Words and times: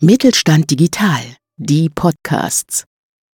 Mittelstand 0.00 0.70
Digital, 0.70 1.24
die 1.56 1.90
Podcasts. 1.90 2.84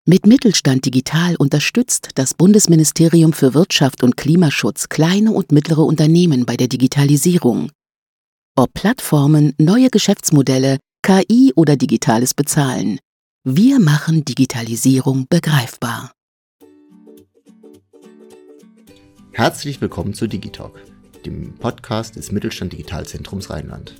Mit 0.07 0.27
Mittelstand 0.27 0.87
Digital 0.87 1.37
unterstützt 1.37 2.13
das 2.15 2.33
Bundesministerium 2.33 3.35
für 3.35 3.53
Wirtschaft 3.53 4.03
und 4.03 4.17
Klimaschutz 4.17 4.89
kleine 4.89 5.33
und 5.33 5.53
mittlere 5.53 5.83
Unternehmen 5.83 6.47
bei 6.47 6.57
der 6.57 6.69
Digitalisierung. 6.69 7.71
Ob 8.57 8.73
Plattformen, 8.73 9.53
neue 9.59 9.91
Geschäftsmodelle, 9.91 10.79
KI 11.03 11.53
oder 11.55 11.77
digitales 11.77 12.33
Bezahlen. 12.33 12.99
Wir 13.43 13.79
machen 13.79 14.25
Digitalisierung 14.25 15.27
begreifbar. 15.29 16.13
Herzlich 19.33 19.83
willkommen 19.83 20.15
zu 20.15 20.27
Digitalk, 20.27 20.83
dem 21.27 21.57
Podcast 21.57 22.17
des 22.17 22.33
Mittelstand 22.33 22.73
Digitalzentrums 22.73 23.51
Rheinland. 23.51 23.97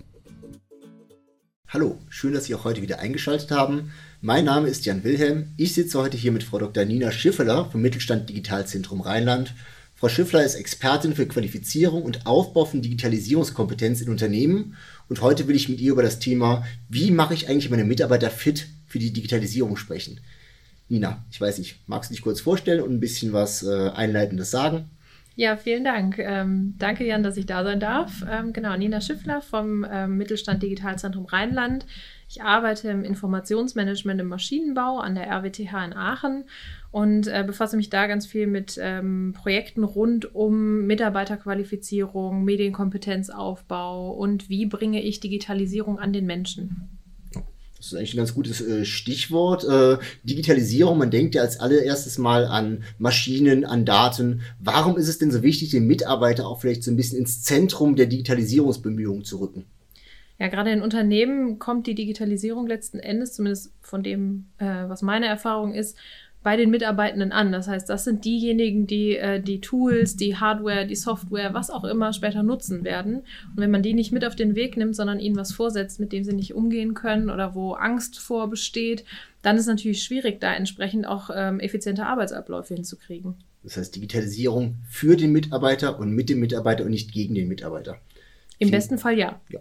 Hallo, 1.75 1.99
schön, 2.09 2.35
dass 2.35 2.45
Sie 2.45 2.55
auch 2.55 2.63
heute 2.63 2.83
wieder 2.83 3.01
eingeschaltet 3.01 3.51
haben. 3.51 3.91
Mein 4.21 4.45
Name 4.45 4.69
ist 4.69 4.87
Jan 4.87 5.03
Wilhelm. 5.03 5.49
Ich 5.57 5.75
sitze 5.75 5.99
heute 5.99 6.17
hier 6.17 6.31
mit 6.31 6.45
Frau 6.45 6.61
Dr. 6.61 6.85
Nina 6.85 7.11
Schiffeler 7.11 7.69
vom 7.69 7.83
Mittelstand 7.83 8.29
Digitalzentrum 8.29 9.01
Rheinland. 9.01 9.55
Frau 9.97 10.09
Schiffler 10.09 10.45
ist 10.45 10.55
Expertin 10.55 11.17
für 11.17 11.27
Qualifizierung 11.27 12.05
und 12.05 12.27
Aufbau 12.27 12.65
von 12.65 12.81
Digitalisierungskompetenz 12.81 14.01
in 14.03 14.09
Unternehmen 14.09 14.77
und 15.09 15.21
heute 15.21 15.49
will 15.49 15.57
ich 15.57 15.69
mit 15.69 15.81
ihr 15.81 15.91
über 15.91 16.05
das 16.05 16.21
Thema, 16.21 16.65
wie 16.89 17.11
mache 17.11 17.35
ich 17.35 17.49
eigentlich 17.49 17.71
meine 17.71 17.85
Mitarbeiter 17.85 18.31
fit 18.31 18.69
für 18.87 19.01
die 19.01 19.13
Digitalisierung 19.13 19.77
sprechen. 19.77 20.21
Nina, 20.89 21.25
ich 21.33 21.41
weiß 21.41 21.59
nicht, 21.59 21.81
magst 21.89 22.09
du 22.09 22.15
dich 22.15 22.23
kurz 22.23 22.41
vorstellen 22.41 22.83
und 22.83 22.93
ein 22.93 23.01
bisschen 23.01 23.33
was 23.33 23.65
äh, 23.65 23.89
Einleitendes 23.89 24.53
sagen? 24.53 24.91
Ja, 25.37 25.57
vielen 25.57 25.83
Dank. 25.83 26.19
Ähm, 26.19 26.75
danke, 26.79 27.05
Jan, 27.05 27.25
dass 27.25 27.37
ich 27.37 27.47
da 27.47 27.65
sein 27.65 27.81
darf. 27.81 28.25
Ähm, 28.31 28.53
genau, 28.53 28.77
Nina 28.77 29.01
Schiffler 29.01 29.41
vom 29.41 29.85
ähm, 29.91 30.17
Mittelstand 30.17 30.63
Digitalzentrum 30.63 31.25
Rheinland. 31.25 31.87
Ich 32.29 32.43
arbeite 32.43 32.89
im 32.89 33.03
Informationsmanagement 33.03 34.21
im 34.21 34.29
Maschinenbau 34.29 34.99
an 34.99 35.17
der 35.17 35.27
RWTH 35.29 35.85
in 35.87 35.93
Aachen 35.93 36.45
und 36.93 37.27
äh, 37.27 37.43
befasse 37.45 37.77
mich 37.77 37.91
da 37.91 38.07
ganz 38.07 38.27
viel 38.27 38.47
mit 38.47 38.79
ähm, 38.81 39.35
Projekten 39.37 39.83
rund 39.83 40.37
um 40.37 40.87
Mitarbeiterqualifizierung, 40.87 42.45
Medienkompetenzaufbau 42.45 44.13
und 44.13 44.49
wie 44.49 44.67
bringe 44.67 45.03
ich 45.03 45.19
Digitalisierung 45.19 45.99
an 45.99 46.13
den 46.13 46.27
Menschen. 46.27 47.04
Das 47.85 47.93
ist 47.93 47.99
eigentlich 47.99 48.15
ein 48.15 48.19
ganz 48.19 48.35
gutes 48.35 48.63
äh, 48.63 48.87
Stichwort. 48.87 49.65
Äh, 49.65 49.99
Digitalisierung, 50.23 50.97
man 50.97 51.11
denkt 51.11 51.35
ja 51.35 51.43
als 51.43 51.61
allererstes 51.61 52.17
mal 52.17 52.47
an 52.47 52.83
Maschinen, 52.97 53.67
an 53.67 53.85
Daten. 53.85 54.41
Warum 54.59 54.97
ist 54.97 55.09
es 55.09 55.19
denn 55.19 55.31
so 55.31 55.43
wichtig, 55.43 55.71
den 55.71 55.87
Mitarbeiter 55.87 56.49
auch 56.49 56.63
vielleicht 56.63 56.83
so 56.83 56.91
ein 56.91 56.97
bisschen 56.97 57.19
ins 57.19 57.43
Zentrum 57.43 57.95
der 57.95 58.07
Digitalisierungsbemühungen 58.07 59.25
zu 59.25 59.39
rücken? 59.39 59.67
Ja, 60.39 60.49
gerade 60.49 60.71
in 60.73 60.81
Unternehmen 60.81 61.59
kommt 61.59 61.87
die 61.87 61.95
Digitalisierung 61.95 62.67
letzten 62.67 63.01
Endes, 63.01 63.35
zumindest 63.35 63.75
von 63.83 64.03
dem, 64.03 64.47
äh, 64.57 64.65
was 64.65 65.03
meine 65.03 65.27
Erfahrung 65.27 65.75
ist, 65.75 65.99
bei 66.45 66.57
den 66.57 66.71
Mitarbeitenden 66.71 67.33
an. 67.33 67.51
Das 67.51 67.67
heißt, 67.67 67.89
das 67.89 68.05
sind 68.05 68.25
diejenigen, 68.25 68.87
die 68.87 69.17
äh, 69.17 69.41
die 69.41 69.61
Tools, 69.61 70.15
die 70.15 70.37
Hardware, 70.37 70.87
die 70.87 70.95
Software, 70.95 71.55
was 71.55 71.71
auch 71.71 71.85
immer 71.85 72.13
später 72.13 72.45
nutzen 72.45 72.85
werden. 72.85 73.17
Und 73.17 73.57
wenn 73.57 73.71
man 73.71 73.83
die 73.83 73.95
nicht 73.95 74.13
mit 74.13 74.25
auf 74.25 74.37
den 74.37 74.55
Weg 74.55 74.77
nimmt, 74.77 74.95
sondern 74.95 75.19
ihnen 75.19 75.37
was 75.37 75.53
vorsetzt, 75.53 75.99
mit 75.99 76.13
dem 76.13 76.23
sie 76.23 76.35
nicht 76.35 76.55
umgehen 76.55 76.95
können 76.95 77.31
oder 77.31 77.55
wo 77.55 77.73
Angst 77.73 78.21
vor 78.21 78.49
besteht, 78.49 79.05
dann 79.43 79.57
ist 79.57 79.63
es 79.63 79.69
natürlich 79.69 80.03
schwierig, 80.03 80.41
da 80.41 80.55
entsprechend 80.55 81.07
auch 81.07 81.31
ähm, 81.35 81.61
effiziente 81.61 82.05
Arbeitsabläufe 82.05 82.75
hinzukriegen. 82.75 83.37
Das 83.63 83.79
heißt, 83.79 83.97
Digitalisierung 83.97 84.77
für 84.87 85.17
den 85.17 85.33
Mitarbeiter 85.33 85.99
und 85.99 86.13
mit 86.13 86.29
dem 86.29 86.41
Mitarbeiter 86.41 86.85
und 86.85 86.91
nicht 86.91 87.13
gegen 87.13 87.35
den 87.35 87.49
Mitarbeiter. 87.49 87.97
Im 88.59 88.71
besten 88.71 88.99
Fall 88.99 89.19
ja. 89.19 89.41
ja 89.49 89.61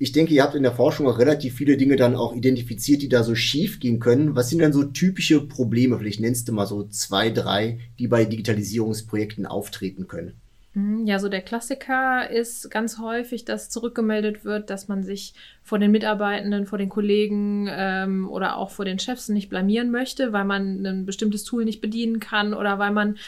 ich 0.00 0.12
denke, 0.12 0.32
ihr 0.32 0.42
habt 0.42 0.54
in 0.54 0.62
der 0.62 0.72
Forschung 0.72 1.06
auch 1.06 1.18
relativ 1.18 1.54
viele 1.54 1.76
Dinge 1.76 1.96
dann 1.96 2.16
auch 2.16 2.34
identifiziert, 2.34 3.02
die 3.02 3.10
da 3.10 3.22
so 3.22 3.34
schief 3.34 3.80
gehen 3.80 4.00
können. 4.00 4.34
Was 4.34 4.48
sind 4.48 4.60
denn 4.60 4.72
so 4.72 4.82
typische 4.82 5.46
Probleme? 5.46 5.98
Vielleicht 5.98 6.20
nennst 6.20 6.48
du 6.48 6.52
mal 6.54 6.66
so 6.66 6.84
zwei, 6.84 7.28
drei, 7.28 7.78
die 7.98 8.08
bei 8.08 8.24
Digitalisierungsprojekten 8.24 9.44
auftreten 9.44 10.08
können. 10.08 10.40
Mhm, 10.72 11.06
ja, 11.06 11.18
so 11.18 11.28
der 11.28 11.42
Klassiker 11.42 12.30
ist 12.30 12.70
ganz 12.70 12.98
häufig, 12.98 13.44
dass 13.44 13.68
zurückgemeldet 13.68 14.42
wird, 14.42 14.70
dass 14.70 14.88
man 14.88 15.02
sich 15.02 15.34
vor 15.62 15.78
den 15.78 15.90
Mitarbeitenden, 15.90 16.66
vor 16.66 16.78
den 16.78 16.88
Kollegen 16.88 17.68
ähm, 17.70 18.26
oder 18.26 18.56
auch 18.56 18.70
vor 18.70 18.86
den 18.86 18.98
Chefs 18.98 19.28
nicht 19.28 19.50
blamieren 19.50 19.90
möchte, 19.90 20.32
weil 20.32 20.46
man 20.46 20.86
ein 20.86 21.04
bestimmtes 21.04 21.44
Tool 21.44 21.66
nicht 21.66 21.82
bedienen 21.82 22.20
kann 22.20 22.54
oder 22.54 22.78
weil 22.78 22.92
man 22.92 23.18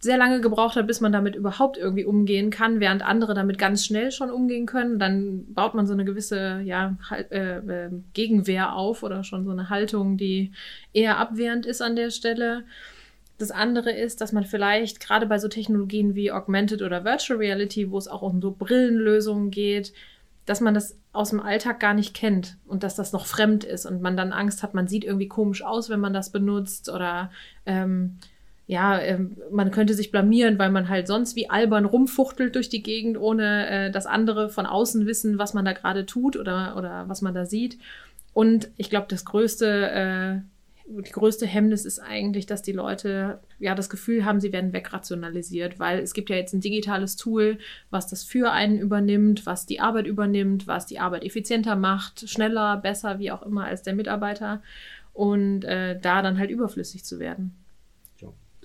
sehr 0.00 0.16
lange 0.16 0.40
gebraucht 0.40 0.76
hat, 0.76 0.86
bis 0.86 1.00
man 1.00 1.10
damit 1.10 1.34
überhaupt 1.34 1.76
irgendwie 1.76 2.04
umgehen 2.04 2.50
kann, 2.50 2.78
während 2.78 3.02
andere 3.02 3.34
damit 3.34 3.58
ganz 3.58 3.84
schnell 3.84 4.12
schon 4.12 4.30
umgehen 4.30 4.66
können. 4.66 4.98
Dann 4.98 5.52
baut 5.52 5.74
man 5.74 5.86
so 5.86 5.92
eine 5.92 6.04
gewisse 6.04 6.60
ja, 6.64 6.96
äh, 7.10 7.56
äh, 7.56 7.90
Gegenwehr 8.12 8.74
auf 8.74 9.02
oder 9.02 9.24
schon 9.24 9.44
so 9.44 9.50
eine 9.50 9.70
Haltung, 9.70 10.16
die 10.16 10.52
eher 10.92 11.18
abwehrend 11.18 11.66
ist 11.66 11.82
an 11.82 11.96
der 11.96 12.10
Stelle. 12.10 12.64
Das 13.38 13.50
andere 13.50 13.90
ist, 13.90 14.20
dass 14.20 14.32
man 14.32 14.44
vielleicht 14.44 15.00
gerade 15.00 15.26
bei 15.26 15.38
so 15.38 15.48
Technologien 15.48 16.14
wie 16.14 16.30
Augmented 16.30 16.82
oder 16.82 17.04
Virtual 17.04 17.38
Reality, 17.38 17.90
wo 17.90 17.98
es 17.98 18.08
auch 18.08 18.22
um 18.22 18.40
so 18.40 18.52
Brillenlösungen 18.52 19.50
geht, 19.50 19.92
dass 20.46 20.60
man 20.60 20.74
das 20.74 20.96
aus 21.12 21.30
dem 21.30 21.40
Alltag 21.40 21.80
gar 21.80 21.94
nicht 21.94 22.14
kennt 22.14 22.56
und 22.66 22.84
dass 22.84 22.94
das 22.94 23.12
noch 23.12 23.26
fremd 23.26 23.64
ist 23.64 23.84
und 23.84 24.00
man 24.00 24.16
dann 24.16 24.32
Angst 24.32 24.62
hat, 24.62 24.74
man 24.74 24.86
sieht 24.86 25.04
irgendwie 25.04 25.28
komisch 25.28 25.64
aus, 25.64 25.90
wenn 25.90 26.00
man 26.00 26.12
das 26.12 26.30
benutzt 26.30 26.88
oder 26.88 27.30
ähm, 27.66 28.18
ja, 28.68 29.00
ähm, 29.00 29.38
man 29.50 29.70
könnte 29.70 29.94
sich 29.94 30.10
blamieren, 30.10 30.58
weil 30.58 30.70
man 30.70 30.90
halt 30.90 31.06
sonst 31.08 31.36
wie 31.36 31.48
albern 31.48 31.86
rumfuchtelt 31.86 32.54
durch 32.54 32.68
die 32.68 32.82
Gegend, 32.82 33.18
ohne 33.18 33.66
äh, 33.68 33.90
dass 33.90 34.04
andere 34.04 34.50
von 34.50 34.66
außen 34.66 35.06
wissen, 35.06 35.38
was 35.38 35.54
man 35.54 35.64
da 35.64 35.72
gerade 35.72 36.04
tut 36.04 36.36
oder, 36.36 36.76
oder 36.76 37.08
was 37.08 37.22
man 37.22 37.32
da 37.34 37.46
sieht. 37.46 37.78
Und 38.34 38.68
ich 38.76 38.90
glaube, 38.90 39.06
das 39.08 39.24
größte, 39.24 39.90
äh, 39.90 41.00
die 41.02 41.12
größte 41.12 41.46
Hemmnis 41.46 41.86
ist 41.86 41.98
eigentlich, 41.98 42.44
dass 42.44 42.60
die 42.60 42.72
Leute 42.72 43.40
ja 43.58 43.74
das 43.74 43.88
Gefühl 43.88 44.26
haben, 44.26 44.38
sie 44.38 44.52
werden 44.52 44.74
wegrationalisiert, 44.74 45.78
weil 45.78 46.00
es 46.00 46.12
gibt 46.12 46.28
ja 46.28 46.36
jetzt 46.36 46.52
ein 46.52 46.60
digitales 46.60 47.16
Tool, 47.16 47.56
was 47.88 48.06
das 48.06 48.22
für 48.22 48.52
einen 48.52 48.78
übernimmt, 48.78 49.46
was 49.46 49.64
die 49.64 49.80
Arbeit 49.80 50.06
übernimmt, 50.06 50.66
was 50.66 50.84
die 50.84 50.98
Arbeit 50.98 51.24
effizienter 51.24 51.74
macht, 51.74 52.28
schneller, 52.28 52.76
besser, 52.76 53.18
wie 53.18 53.30
auch 53.30 53.42
immer 53.42 53.64
als 53.64 53.82
der 53.82 53.94
Mitarbeiter 53.94 54.60
und 55.14 55.64
äh, 55.64 55.98
da 55.98 56.20
dann 56.20 56.38
halt 56.38 56.50
überflüssig 56.50 57.02
zu 57.02 57.18
werden. 57.18 57.54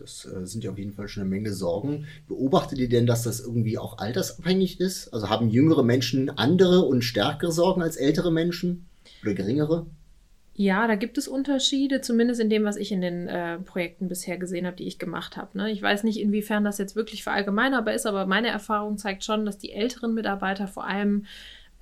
Das 0.04 0.26
äh, 0.26 0.46
sind 0.46 0.66
ja 0.66 0.72
auf 0.72 0.78
jeden 0.78 0.92
Fall 0.92 1.08
schon 1.08 1.22
eine 1.22 1.30
Menge 1.30 1.54
Sorgen. 1.54 2.08
Beobachtet 2.28 2.78
ihr 2.78 2.90
denn, 2.90 3.06
dass 3.06 3.24
das 3.24 3.40
irgendwie 3.40 3.78
auch 3.78 4.00
altersabhängig 4.00 4.82
ist? 4.82 5.14
Also 5.14 5.30
haben 5.30 5.50
jüngere 5.50 5.82
Menschen 5.82 6.30
andere 6.30 6.82
und 6.82 7.04
stärkere 7.04 7.54
Sorgen 7.54 7.82
als 7.82 7.96
ältere 7.96 8.30
Menschen 8.30 8.86
oder 9.22 9.34
geringere? 9.34 9.86
Ja, 10.56 10.88
da 10.88 10.96
gibt 10.96 11.18
es 11.18 11.30
Unterschiede, 11.30 12.02
zumindest 12.02 12.42
in 12.42 12.50
dem, 12.50 12.66
was 12.66 12.76
ich 12.76 12.92
in 12.92 13.00
den 13.00 13.28
äh, 13.28 13.60
Projekten 13.60 14.10
bisher 14.10 14.38
gesehen 14.38 14.68
habe, 14.68 14.76
die 14.76 14.88
ich 14.88 15.00
gemacht 15.00 15.38
habe. 15.38 15.58
Ne? 15.58 15.72
Ich 15.72 15.82
weiß 15.82 16.04
nicht, 16.04 16.20
inwiefern 16.20 16.66
das 16.66 16.78
jetzt 16.78 16.98
wirklich 16.98 17.24
verallgemeinerbar 17.24 17.94
ist, 17.94 18.06
aber 18.06 18.26
meine 18.26 18.50
Erfahrung 18.50 18.98
zeigt 18.98 19.24
schon, 19.24 19.46
dass 19.46 19.58
die 19.58 19.72
älteren 19.72 20.14
Mitarbeiter 20.14 20.68
vor 20.68 20.86
allem 20.86 21.26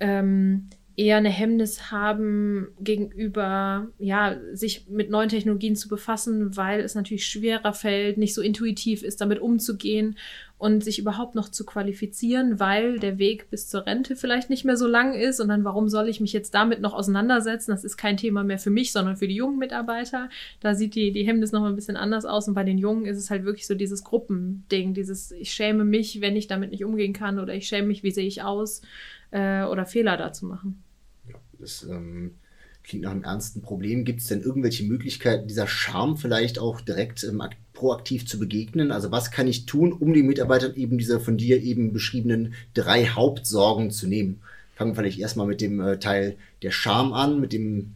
ähm, 0.00 0.68
eher 0.96 1.16
eine 1.16 1.30
Hemmnis 1.30 1.90
haben 1.90 2.68
gegenüber, 2.80 3.88
ja, 3.98 4.36
sich 4.52 4.86
mit 4.88 5.10
neuen 5.10 5.28
Technologien 5.28 5.76
zu 5.76 5.88
befassen, 5.88 6.56
weil 6.56 6.80
es 6.80 6.94
natürlich 6.94 7.26
schwerer 7.26 7.72
fällt, 7.72 8.18
nicht 8.18 8.34
so 8.34 8.42
intuitiv 8.42 9.02
ist, 9.02 9.20
damit 9.20 9.40
umzugehen 9.40 10.16
und 10.58 10.84
sich 10.84 11.00
überhaupt 11.00 11.34
noch 11.34 11.48
zu 11.48 11.66
qualifizieren, 11.66 12.60
weil 12.60 13.00
der 13.00 13.18
Weg 13.18 13.50
bis 13.50 13.68
zur 13.68 13.84
Rente 13.84 14.14
vielleicht 14.14 14.48
nicht 14.48 14.64
mehr 14.64 14.76
so 14.76 14.86
lang 14.86 15.12
ist 15.12 15.40
und 15.40 15.48
dann 15.48 15.64
warum 15.64 15.88
soll 15.88 16.08
ich 16.08 16.20
mich 16.20 16.32
jetzt 16.32 16.54
damit 16.54 16.80
noch 16.80 16.92
auseinandersetzen? 16.94 17.72
Das 17.72 17.82
ist 17.82 17.96
kein 17.96 18.16
Thema 18.16 18.44
mehr 18.44 18.60
für 18.60 18.70
mich, 18.70 18.92
sondern 18.92 19.16
für 19.16 19.26
die 19.26 19.34
jungen 19.34 19.58
Mitarbeiter. 19.58 20.28
Da 20.60 20.76
sieht 20.76 20.94
die, 20.94 21.10
die 21.10 21.26
Hemmnis 21.26 21.50
noch 21.50 21.62
mal 21.62 21.70
ein 21.70 21.74
bisschen 21.74 21.96
anders 21.96 22.24
aus 22.24 22.46
und 22.46 22.54
bei 22.54 22.62
den 22.62 22.78
Jungen 22.78 23.06
ist 23.06 23.18
es 23.18 23.28
halt 23.28 23.44
wirklich 23.44 23.66
so 23.66 23.74
dieses 23.74 24.04
Gruppending, 24.04 24.94
dieses 24.94 25.32
ich 25.32 25.52
schäme 25.52 25.84
mich, 25.84 26.20
wenn 26.20 26.36
ich 26.36 26.46
damit 26.46 26.70
nicht 26.70 26.84
umgehen 26.84 27.12
kann 27.12 27.40
oder 27.40 27.54
ich 27.54 27.66
schäme 27.66 27.88
mich, 27.88 28.04
wie 28.04 28.12
sehe 28.12 28.26
ich 28.26 28.42
aus 28.42 28.82
äh, 29.32 29.64
oder 29.64 29.84
Fehler 29.86 30.16
da 30.16 30.32
zu 30.32 30.46
machen. 30.46 30.82
Ja, 31.28 31.34
das 31.58 31.82
ähm, 31.82 32.36
klingt 32.84 33.04
nach 33.04 33.10
einem 33.10 33.24
ernsten 33.24 33.62
Problem. 33.62 34.04
Gibt 34.04 34.20
es 34.20 34.28
denn 34.28 34.40
irgendwelche 34.40 34.84
Möglichkeiten, 34.84 35.48
dieser 35.48 35.66
Charme 35.66 36.16
vielleicht 36.16 36.58
auch 36.58 36.80
direkt 36.80 37.24
ähm, 37.24 37.42
proaktiv 37.72 38.26
zu 38.26 38.38
begegnen? 38.38 38.92
Also 38.92 39.10
was 39.10 39.30
kann 39.30 39.48
ich 39.48 39.66
tun, 39.66 39.92
um 39.92 40.12
den 40.12 40.26
Mitarbeitern 40.26 40.74
eben 40.74 40.98
diese 40.98 41.20
von 41.20 41.36
dir 41.36 41.60
eben 41.62 41.92
beschriebenen 41.92 42.54
drei 42.74 43.06
Hauptsorgen 43.06 43.90
zu 43.90 44.06
nehmen? 44.06 44.40
Fangen 44.76 44.92
wir 44.92 44.96
vielleicht 44.96 45.18
erstmal 45.18 45.46
mit 45.46 45.60
dem 45.60 45.80
äh, 45.80 45.98
Teil 45.98 46.36
der 46.62 46.70
Charme 46.70 47.12
an, 47.12 47.40
mit 47.40 47.52
dem 47.52 47.94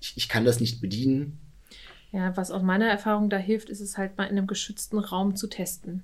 ich, 0.00 0.14
ich 0.16 0.28
kann 0.28 0.44
das 0.44 0.60
nicht 0.60 0.80
bedienen. 0.80 1.38
Ja, 2.12 2.36
was 2.36 2.50
aus 2.50 2.62
meiner 2.62 2.86
Erfahrung 2.86 3.28
da 3.28 3.38
hilft, 3.38 3.68
ist 3.70 3.80
es 3.80 3.98
halt 3.98 4.16
mal 4.16 4.24
in 4.24 4.38
einem 4.38 4.46
geschützten 4.46 4.98
Raum 4.98 5.34
zu 5.34 5.48
testen. 5.48 6.02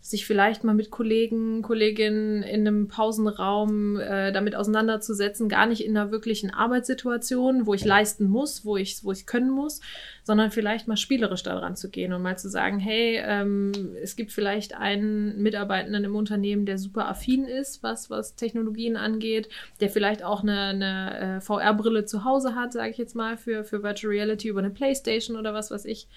Sich 0.00 0.26
vielleicht 0.26 0.64
mal 0.64 0.74
mit 0.74 0.90
Kollegen, 0.90 1.60
Kolleginnen 1.60 2.42
in 2.42 2.66
einem 2.66 2.88
Pausenraum 2.88 3.98
äh, 3.98 4.32
damit 4.32 4.54
auseinanderzusetzen, 4.54 5.48
gar 5.48 5.66
nicht 5.66 5.84
in 5.84 5.96
einer 5.96 6.12
wirklichen 6.12 6.50
Arbeitssituation, 6.50 7.66
wo 7.66 7.74
ich 7.74 7.84
leisten 7.84 8.28
muss, 8.28 8.64
wo 8.64 8.76
ich, 8.76 9.02
wo 9.02 9.12
ich 9.12 9.26
können 9.26 9.50
muss, 9.50 9.80
sondern 10.22 10.50
vielleicht 10.50 10.88
mal 10.88 10.96
spielerisch 10.96 11.42
daran 11.42 11.76
zu 11.76 11.90
gehen 11.90 12.12
und 12.12 12.22
mal 12.22 12.38
zu 12.38 12.48
sagen, 12.48 12.78
hey, 12.78 13.20
ähm, 13.22 13.72
es 14.02 14.14
gibt 14.14 14.32
vielleicht 14.32 14.74
einen 14.74 15.42
Mitarbeitenden 15.42 16.04
im 16.04 16.14
Unternehmen, 16.16 16.64
der 16.64 16.78
super 16.78 17.08
affin 17.08 17.44
ist, 17.44 17.82
was, 17.82 18.08
was 18.08 18.36
Technologien 18.36 18.96
angeht, 18.96 19.48
der 19.80 19.90
vielleicht 19.90 20.22
auch 20.22 20.42
eine, 20.42 20.60
eine 20.60 21.36
äh, 21.36 21.40
VR-Brille 21.40 22.04
zu 22.04 22.24
Hause 22.24 22.54
hat, 22.54 22.72
sage 22.72 22.90
ich 22.90 22.98
jetzt 22.98 23.16
mal, 23.16 23.36
für, 23.36 23.64
für 23.64 23.82
Virtual 23.82 24.12
Reality 24.12 24.48
über 24.48 24.60
eine 24.60 24.70
Playstation 24.70 25.36
oder 25.36 25.52
was 25.52 25.70
weiß 25.70 25.84
ich 25.84 26.08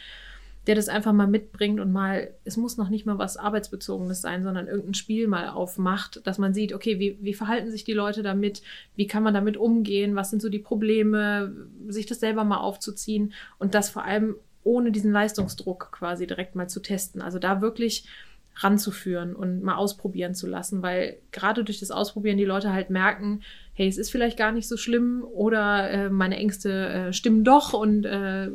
der 0.67 0.75
das 0.75 0.89
einfach 0.89 1.11
mal 1.11 1.27
mitbringt 1.27 1.79
und 1.79 1.91
mal, 1.91 2.31
es 2.43 2.55
muss 2.55 2.77
noch 2.77 2.89
nicht 2.89 3.05
mal 3.05 3.17
was 3.17 3.37
Arbeitsbezogenes 3.37 4.21
sein, 4.21 4.43
sondern 4.43 4.67
irgendein 4.67 4.93
Spiel 4.93 5.27
mal 5.27 5.49
aufmacht, 5.49 6.21
dass 6.25 6.37
man 6.37 6.53
sieht, 6.53 6.73
okay, 6.73 6.99
wie, 6.99 7.17
wie 7.19 7.33
verhalten 7.33 7.71
sich 7.71 7.83
die 7.83 7.93
Leute 7.93 8.21
damit, 8.21 8.61
wie 8.95 9.07
kann 9.07 9.23
man 9.23 9.33
damit 9.33 9.57
umgehen, 9.57 10.15
was 10.15 10.29
sind 10.29 10.41
so 10.41 10.49
die 10.49 10.59
Probleme, 10.59 11.55
sich 11.87 12.05
das 12.05 12.19
selber 12.19 12.43
mal 12.43 12.59
aufzuziehen 12.59 13.33
und 13.57 13.73
das 13.73 13.89
vor 13.89 14.05
allem 14.05 14.35
ohne 14.63 14.91
diesen 14.91 15.11
Leistungsdruck 15.11 15.91
quasi 15.91 16.27
direkt 16.27 16.55
mal 16.55 16.69
zu 16.69 16.79
testen. 16.79 17.23
Also 17.23 17.39
da 17.39 17.61
wirklich 17.61 18.05
ranzuführen 18.57 19.35
und 19.35 19.63
mal 19.63 19.75
ausprobieren 19.75 20.35
zu 20.35 20.45
lassen, 20.45 20.83
weil 20.83 21.17
gerade 21.31 21.63
durch 21.63 21.79
das 21.79 21.89
Ausprobieren 21.89 22.37
die 22.37 22.45
Leute 22.45 22.71
halt 22.71 22.89
merken, 22.89 23.41
hey, 23.73 23.87
es 23.87 23.97
ist 23.97 24.11
vielleicht 24.11 24.37
gar 24.37 24.51
nicht 24.51 24.67
so 24.67 24.77
schlimm 24.77 25.23
oder 25.23 25.89
äh, 25.89 26.09
meine 26.09 26.37
Ängste 26.37 26.89
äh, 26.89 27.13
stimmen 27.13 27.43
doch 27.43 27.73
und 27.73 28.05
äh, 28.05 28.51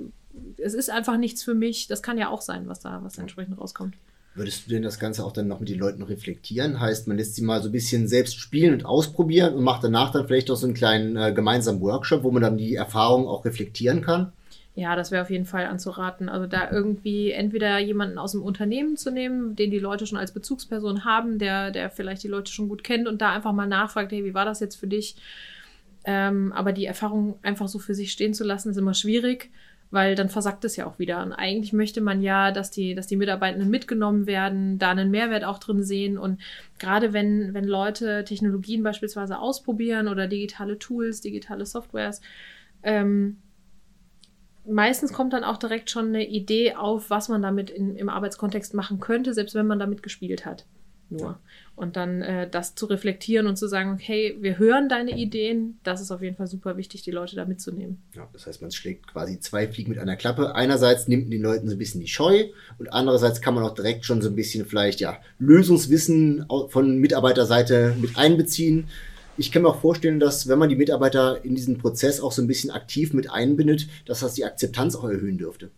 es 0.58 0.74
ist 0.74 0.90
einfach 0.90 1.16
nichts 1.16 1.42
für 1.42 1.54
mich. 1.54 1.86
Das 1.86 2.02
kann 2.02 2.18
ja 2.18 2.28
auch 2.28 2.40
sein, 2.40 2.68
was 2.68 2.80
da, 2.80 3.00
was 3.02 3.14
da 3.14 3.22
entsprechend 3.22 3.58
rauskommt. 3.58 3.94
Würdest 4.34 4.66
du 4.66 4.70
denn 4.70 4.82
das 4.82 4.98
Ganze 4.98 5.24
auch 5.24 5.32
dann 5.32 5.48
noch 5.48 5.60
mit 5.60 5.70
den 5.70 5.78
Leuten 5.78 6.02
reflektieren? 6.02 6.78
Heißt, 6.78 7.08
man 7.08 7.16
lässt 7.16 7.36
sie 7.36 7.42
mal 7.42 7.62
so 7.62 7.70
ein 7.70 7.72
bisschen 7.72 8.06
selbst 8.06 8.38
spielen 8.38 8.74
und 8.74 8.84
ausprobieren 8.84 9.54
und 9.54 9.64
macht 9.64 9.82
danach 9.82 10.12
dann 10.12 10.26
vielleicht 10.26 10.50
auch 10.50 10.56
so 10.56 10.66
einen 10.66 10.74
kleinen 10.74 11.16
äh, 11.16 11.32
gemeinsamen 11.32 11.80
Workshop, 11.80 12.22
wo 12.22 12.30
man 12.30 12.42
dann 12.42 12.58
die 12.58 12.74
Erfahrung 12.74 13.26
auch 13.28 13.46
reflektieren 13.46 14.02
kann? 14.02 14.32
Ja, 14.74 14.94
das 14.94 15.10
wäre 15.10 15.22
auf 15.22 15.30
jeden 15.30 15.46
Fall 15.46 15.64
anzuraten. 15.64 16.28
Also 16.28 16.46
da 16.46 16.70
irgendwie 16.70 17.30
entweder 17.30 17.78
jemanden 17.78 18.18
aus 18.18 18.32
dem 18.32 18.42
Unternehmen 18.42 18.98
zu 18.98 19.10
nehmen, 19.10 19.56
den 19.56 19.70
die 19.70 19.78
Leute 19.78 20.06
schon 20.06 20.18
als 20.18 20.32
Bezugsperson 20.32 21.06
haben, 21.06 21.38
der, 21.38 21.70
der 21.70 21.88
vielleicht 21.88 22.22
die 22.22 22.28
Leute 22.28 22.52
schon 22.52 22.68
gut 22.68 22.84
kennt 22.84 23.08
und 23.08 23.22
da 23.22 23.32
einfach 23.32 23.54
mal 23.54 23.66
nachfragt, 23.66 24.12
hey, 24.12 24.22
wie 24.26 24.34
war 24.34 24.44
das 24.44 24.60
jetzt 24.60 24.76
für 24.76 24.86
dich? 24.86 25.16
Ähm, 26.04 26.52
aber 26.52 26.72
die 26.72 26.84
Erfahrung 26.84 27.38
einfach 27.42 27.68
so 27.68 27.78
für 27.78 27.94
sich 27.94 28.12
stehen 28.12 28.34
zu 28.34 28.44
lassen, 28.44 28.68
ist 28.68 28.76
immer 28.76 28.92
schwierig 28.92 29.50
weil 29.90 30.14
dann 30.14 30.28
versagt 30.28 30.64
es 30.64 30.76
ja 30.76 30.86
auch 30.86 30.98
wieder. 30.98 31.22
Und 31.22 31.32
eigentlich 31.32 31.72
möchte 31.72 32.00
man 32.00 32.22
ja, 32.22 32.52
dass 32.52 32.70
die, 32.70 32.94
dass 32.94 33.06
die 33.06 33.16
Mitarbeitenden 33.16 33.70
mitgenommen 33.70 34.26
werden, 34.26 34.78
da 34.78 34.90
einen 34.90 35.10
Mehrwert 35.10 35.44
auch 35.44 35.58
drin 35.58 35.82
sehen. 35.82 36.18
Und 36.18 36.40
gerade 36.78 37.12
wenn, 37.12 37.54
wenn 37.54 37.64
Leute 37.64 38.24
Technologien 38.24 38.82
beispielsweise 38.82 39.38
ausprobieren 39.38 40.08
oder 40.08 40.26
digitale 40.26 40.78
Tools, 40.78 41.20
digitale 41.20 41.66
Softwares, 41.66 42.20
ähm, 42.82 43.38
meistens 44.66 45.12
kommt 45.12 45.32
dann 45.32 45.44
auch 45.44 45.56
direkt 45.56 45.90
schon 45.90 46.08
eine 46.08 46.26
Idee 46.26 46.74
auf, 46.74 47.10
was 47.10 47.28
man 47.28 47.42
damit 47.42 47.70
in, 47.70 47.96
im 47.96 48.08
Arbeitskontext 48.08 48.74
machen 48.74 49.00
könnte, 49.00 49.34
selbst 49.34 49.54
wenn 49.54 49.66
man 49.66 49.78
damit 49.78 50.02
gespielt 50.02 50.44
hat 50.44 50.66
nur. 51.10 51.38
Und 51.74 51.96
dann 51.96 52.22
äh, 52.22 52.48
das 52.48 52.74
zu 52.74 52.86
reflektieren 52.86 53.46
und 53.46 53.56
zu 53.56 53.68
sagen, 53.68 53.92
okay, 53.92 54.36
wir 54.40 54.58
hören 54.58 54.88
deine 54.88 55.16
Ideen, 55.18 55.78
das 55.82 56.00
ist 56.00 56.10
auf 56.10 56.22
jeden 56.22 56.36
Fall 56.36 56.46
super 56.46 56.76
wichtig, 56.76 57.02
die 57.02 57.10
Leute 57.10 57.36
da 57.36 57.44
mitzunehmen. 57.44 58.02
Ja, 58.14 58.28
das 58.32 58.46
heißt, 58.46 58.62
man 58.62 58.70
schlägt 58.70 59.06
quasi 59.06 59.38
zwei 59.40 59.68
Fliegen 59.68 59.90
mit 59.90 59.98
einer 59.98 60.16
Klappe. 60.16 60.54
Einerseits 60.54 61.06
nimmt 61.06 61.30
den 61.32 61.42
Leuten 61.42 61.68
so 61.68 61.74
ein 61.74 61.78
bisschen 61.78 62.00
die 62.00 62.08
Scheu 62.08 62.46
und 62.78 62.92
andererseits 62.92 63.40
kann 63.40 63.54
man 63.54 63.64
auch 63.64 63.74
direkt 63.74 64.04
schon 64.04 64.22
so 64.22 64.28
ein 64.28 64.36
bisschen 64.36 64.64
vielleicht 64.64 65.00
ja 65.00 65.18
Lösungswissen 65.38 66.46
von 66.68 66.98
Mitarbeiterseite 66.98 67.94
mit 68.00 68.16
einbeziehen. 68.16 68.88
Ich 69.36 69.52
kann 69.52 69.62
mir 69.62 69.68
auch 69.68 69.80
vorstellen, 69.80 70.18
dass 70.18 70.48
wenn 70.48 70.58
man 70.58 70.70
die 70.70 70.76
Mitarbeiter 70.76 71.44
in 71.44 71.54
diesen 71.54 71.76
Prozess 71.76 72.20
auch 72.20 72.32
so 72.32 72.40
ein 72.40 72.48
bisschen 72.48 72.70
aktiv 72.70 73.12
mit 73.12 73.30
einbindet, 73.30 73.86
dass 74.06 74.20
das 74.20 74.32
die 74.32 74.46
Akzeptanz 74.46 74.96
auch 74.96 75.04
erhöhen 75.04 75.36
dürfte. 75.36 75.70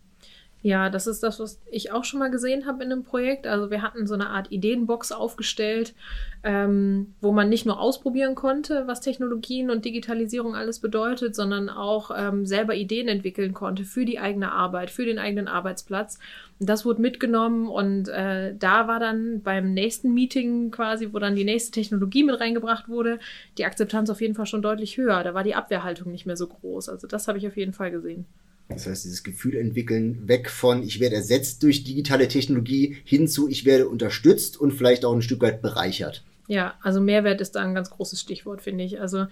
Ja, 0.60 0.90
das 0.90 1.06
ist 1.06 1.22
das, 1.22 1.38
was 1.38 1.60
ich 1.70 1.92
auch 1.92 2.02
schon 2.02 2.18
mal 2.18 2.32
gesehen 2.32 2.66
habe 2.66 2.82
in 2.82 2.90
einem 2.90 3.04
Projekt. 3.04 3.46
Also 3.46 3.70
wir 3.70 3.80
hatten 3.80 4.08
so 4.08 4.14
eine 4.14 4.30
Art 4.30 4.50
Ideenbox 4.50 5.12
aufgestellt, 5.12 5.94
ähm, 6.42 7.14
wo 7.20 7.30
man 7.30 7.48
nicht 7.48 7.64
nur 7.64 7.78
ausprobieren 7.78 8.34
konnte, 8.34 8.88
was 8.88 9.00
Technologien 9.00 9.70
und 9.70 9.84
Digitalisierung 9.84 10.56
alles 10.56 10.80
bedeutet, 10.80 11.36
sondern 11.36 11.68
auch 11.68 12.10
ähm, 12.16 12.44
selber 12.44 12.74
Ideen 12.74 13.06
entwickeln 13.06 13.54
konnte 13.54 13.84
für 13.84 14.04
die 14.04 14.18
eigene 14.18 14.50
Arbeit, 14.50 14.90
für 14.90 15.04
den 15.04 15.20
eigenen 15.20 15.46
Arbeitsplatz. 15.46 16.18
Und 16.58 16.68
das 16.68 16.84
wurde 16.84 17.02
mitgenommen 17.02 17.68
und 17.68 18.08
äh, 18.08 18.52
da 18.58 18.88
war 18.88 18.98
dann 18.98 19.42
beim 19.42 19.72
nächsten 19.74 20.12
Meeting 20.12 20.72
quasi, 20.72 21.12
wo 21.12 21.20
dann 21.20 21.36
die 21.36 21.44
nächste 21.44 21.70
Technologie 21.70 22.24
mit 22.24 22.40
reingebracht 22.40 22.88
wurde, 22.88 23.20
die 23.58 23.64
Akzeptanz 23.64 24.10
auf 24.10 24.20
jeden 24.20 24.34
Fall 24.34 24.46
schon 24.46 24.62
deutlich 24.62 24.96
höher. 24.96 25.22
Da 25.22 25.34
war 25.34 25.44
die 25.44 25.54
Abwehrhaltung 25.54 26.10
nicht 26.10 26.26
mehr 26.26 26.36
so 26.36 26.48
groß. 26.48 26.88
Also 26.88 27.06
das 27.06 27.28
habe 27.28 27.38
ich 27.38 27.46
auf 27.46 27.56
jeden 27.56 27.72
Fall 27.72 27.92
gesehen. 27.92 28.26
Das 28.68 28.86
heißt, 28.86 29.04
dieses 29.04 29.22
Gefühl 29.22 29.56
entwickeln, 29.56 30.28
weg 30.28 30.50
von 30.50 30.82
ich 30.82 31.00
werde 31.00 31.16
ersetzt 31.16 31.62
durch 31.62 31.84
digitale 31.84 32.28
Technologie 32.28 32.98
hin 33.04 33.26
zu 33.26 33.48
ich 33.48 33.64
werde 33.64 33.88
unterstützt 33.88 34.60
und 34.60 34.72
vielleicht 34.72 35.04
auch 35.04 35.14
ein 35.14 35.22
Stück 35.22 35.40
weit 35.40 35.62
bereichert. 35.62 36.22
Ja, 36.48 36.74
also 36.82 37.00
Mehrwert 37.00 37.40
ist 37.40 37.56
da 37.56 37.60
ein 37.60 37.74
ganz 37.74 37.90
großes 37.90 38.20
Stichwort, 38.20 38.62
finde 38.62 38.84
ich. 38.84 39.00
Also 39.00 39.26